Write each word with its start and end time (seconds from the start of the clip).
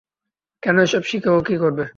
কেন, 0.63 0.77
এসব 0.79 1.03
শিখে 1.03 1.29
ও 1.29 1.39
কী 1.41 1.55
করবে? 1.57 1.83